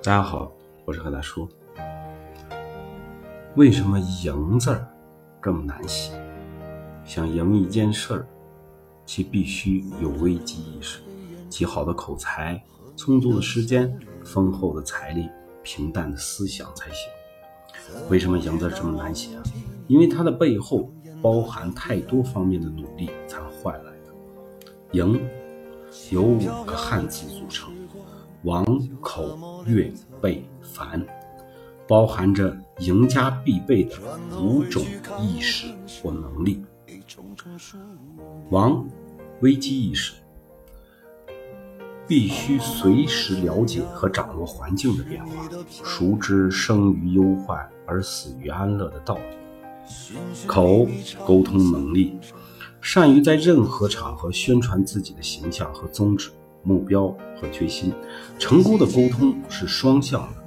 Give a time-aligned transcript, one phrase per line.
[0.00, 0.52] 大家好，
[0.84, 1.48] 我是何大叔。
[3.56, 4.86] 为什么“赢”字儿
[5.42, 6.12] 这么难写？
[7.04, 8.26] 想赢一件事儿，
[9.04, 11.00] 其必须有危机意识、
[11.48, 12.62] 极好的口才、
[12.96, 13.92] 充足的时间、
[14.24, 15.28] 丰厚的财力、
[15.64, 17.10] 平淡的思想才行。
[18.08, 19.42] 为什么“赢”字这么难写啊？
[19.88, 24.14] 因为它的背后包含太多方面的努力才换来的。
[24.92, 25.20] “赢”
[26.12, 27.74] 由五个汉字组成。
[28.44, 28.64] 王
[29.00, 31.04] 口月备凡，
[31.88, 33.96] 包含着赢家必备的
[34.40, 34.84] 五种
[35.20, 35.66] 意识
[36.02, 36.62] 或能力。
[38.50, 38.86] 王，
[39.40, 40.14] 危机意识，
[42.06, 45.48] 必须随时了解和掌握环境的变化，
[45.82, 49.22] 熟知生于忧患而死于安乐的道理。
[50.46, 50.86] 口，
[51.26, 52.16] 沟通能力，
[52.80, 56.30] 善于在任何场合宣传自己的形象和宗旨。
[56.68, 57.94] 目标和决心，
[58.38, 60.42] 成功的沟通是双向的，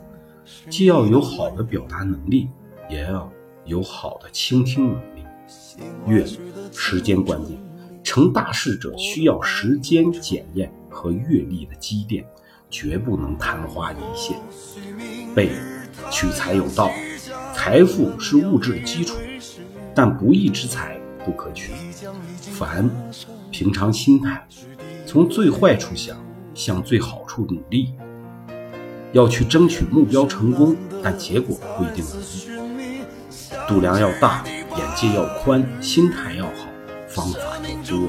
[0.69, 2.47] 既要有好的表达能力，
[2.87, 3.27] 也要
[3.65, 5.25] 有好的倾听能力。
[6.05, 6.23] 月，
[6.71, 7.59] 时间观念，
[8.03, 12.23] 成大事者需要时间检验和阅历的积淀，
[12.69, 14.37] 绝不能昙花一现。
[15.33, 15.49] 备，
[16.11, 16.91] 取财有道，
[17.55, 19.17] 财富是物质的基础，
[19.95, 21.71] 但不义之财不可取。
[22.51, 22.87] 凡，
[23.49, 24.47] 平常心态。
[25.11, 26.15] 从最坏处想，
[26.53, 27.93] 向最好处努力，
[29.11, 30.73] 要去争取目标成功，
[31.03, 33.01] 但结果不一定如意。
[33.67, 36.53] 度量要大，眼界要宽，心态要好，
[37.09, 38.07] 方法要多。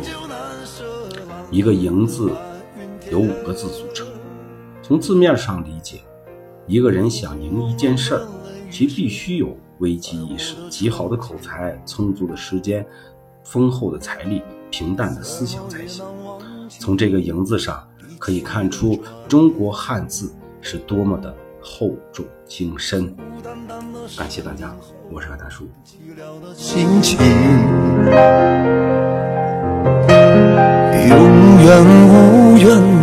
[1.50, 2.30] 一个“赢”字
[3.10, 4.06] 由五个字组成。
[4.80, 6.02] 从字面上理解，
[6.68, 8.24] 一个人想赢一件事儿，
[8.70, 12.86] 其必须有危机意识、极好的口才、充足的时间、
[13.42, 16.04] 丰厚的财力、平淡的思想才行。
[16.82, 17.80] 从这个“营”字上
[18.18, 23.14] 可以看出，中国汉字是多么的厚重精深。
[24.18, 24.74] 感谢大家，
[25.08, 25.68] 我是阿大叔。
[31.08, 33.01] 永远无怨。